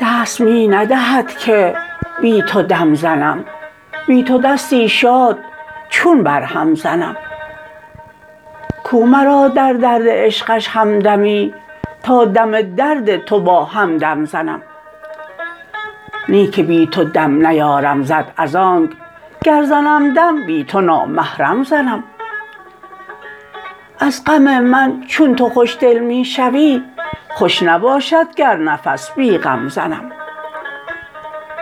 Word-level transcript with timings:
دست 0.00 0.40
می 0.40 0.68
ندهد 0.68 1.36
که 1.38 1.76
بی 2.22 2.42
تو 2.42 2.62
دم 2.62 2.94
زنم 2.94 3.44
بی 4.06 4.24
تو 4.24 4.38
دستی 4.38 4.88
شاد 4.88 5.38
چون 5.88 6.22
بر 6.22 6.42
هم 6.42 6.74
زنم. 6.74 7.16
کو 8.84 9.06
مرا 9.06 9.48
در 9.48 9.72
درد 9.72 10.08
عشقش 10.08 10.68
همدمی 10.68 11.54
تا 12.02 12.24
دم 12.24 12.60
درد 12.62 13.24
تو 13.24 13.40
با 13.40 13.64
همدم 13.64 14.24
زنم. 14.24 14.62
نی 16.28 16.46
که 16.46 16.62
بی 16.62 16.86
تو 16.86 17.04
دم 17.04 17.46
نیارم 17.46 18.02
زد 18.02 18.32
از 18.36 18.56
آنک 18.56 18.90
گر 19.46 19.62
زنم 19.62 20.14
دم 20.14 20.46
بی 20.46 20.64
تو 20.64 20.80
نامحرم 20.80 21.62
زنم. 21.62 22.04
از 23.98 24.24
غم 24.24 24.60
من 24.60 25.00
چون 25.06 25.34
تو 25.34 25.48
خوش 25.48 25.76
دل 25.80 25.98
می 25.98 26.24
شوی 26.24 26.82
خوش 27.34 27.62
نباشد 27.62 28.34
گر 28.34 28.56
نفس 28.56 29.10
بی 29.10 29.38
غم 29.38 29.68
زنم. 29.68 30.12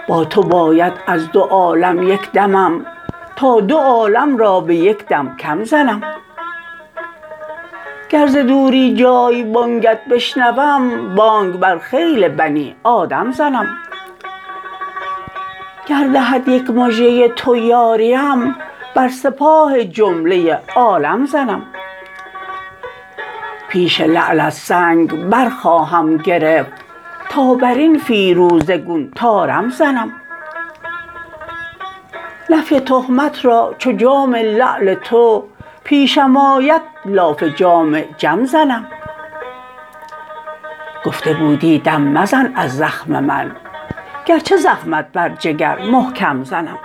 با 0.08 0.24
تو 0.24 0.42
باید 0.42 0.92
از 1.06 1.32
دو 1.32 1.40
عالم 1.40 2.02
یک 2.02 2.32
دمم 2.32 2.86
تا 3.36 3.60
دو 3.60 3.78
عالم 3.78 4.36
را 4.36 4.60
به 4.60 4.76
یک 4.76 5.06
دم 5.06 5.36
کم 5.36 5.64
زنم. 5.64 6.02
گر 8.08 8.26
ز 8.26 8.36
دوری 8.36 8.94
جای 8.94 9.42
بانگت 9.42 10.04
بشنوم 10.10 11.14
بانگ 11.14 11.54
بر 11.54 11.78
خیل 11.78 12.28
بنی 12.28 12.76
آدم 12.82 13.30
زنم. 13.32 13.66
گر 15.86 16.04
دهد 16.12 16.48
یک 16.48 16.70
مژه 16.70 17.28
تو 17.28 17.56
یاریم 17.56 18.56
بر 18.94 19.08
سپاه 19.08 19.84
جمله 19.84 20.60
عالم 20.76 21.26
زنم. 21.26 21.62
پیش 23.68 24.00
لعلت 24.00 24.52
سنگ 24.52 25.28
برخواهم 25.28 26.16
گرفت 26.16 26.72
تا 27.28 27.54
برین 27.54 27.98
فیروزه 27.98 28.78
گون 28.78 29.10
طارم 29.16 29.70
زنم. 29.70 30.12
نفی 32.50 32.80
تهمت 32.80 33.44
را 33.44 33.74
چو 33.78 33.92
جام 33.92 34.34
لعل 34.34 34.94
تو 34.94 35.44
پیشم 35.84 36.36
آید 36.36 36.82
لاف 37.04 37.42
جام 37.42 38.00
جم 38.18 38.44
زنم. 38.44 38.86
گفته 41.04 41.34
بودی 41.34 41.78
دم 41.78 42.02
مزن 42.02 42.52
از 42.56 42.76
زخم 42.76 43.24
من 43.24 43.56
گرچه 44.26 44.56
زخمت 44.56 45.06
بر 45.12 45.28
جگر 45.28 45.78
محکم 45.78 46.44
زنم. 46.44 46.78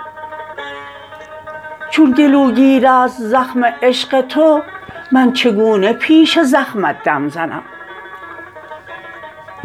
چون 1.90 2.10
گلوگیر 2.10 2.86
است 2.86 3.22
زخم 3.22 3.64
عشق 3.64 4.20
تو 4.20 4.62
من 5.12 5.32
چگونه 5.32 5.92
پیش 5.92 6.38
زخمت 6.38 7.02
دم 7.04 7.28
زنم؟ 7.28 7.62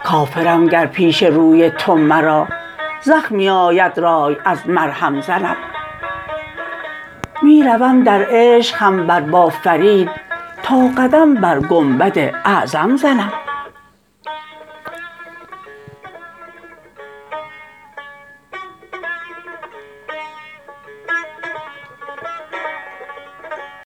کافرم 0.03 0.67
گر 0.67 0.85
پیش 0.85 1.23
روی 1.23 1.69
تو 1.69 1.95
مرا 1.95 2.47
زخمی 3.01 3.49
آید 3.49 3.97
رای 3.99 4.37
از 4.45 4.69
مرهم 4.69 5.21
زنم. 5.21 5.57
می 7.43 7.63
روم 7.63 8.03
در 8.03 8.25
عشق 8.29 8.75
هم 8.75 9.07
بر 9.07 9.21
با 9.21 9.49
فرید 9.49 10.09
تا 10.63 10.87
قدم 10.97 11.33
بر 11.33 11.59
گنبد 11.59 12.17
اعظم 12.45 12.95
زنم. 12.95 13.44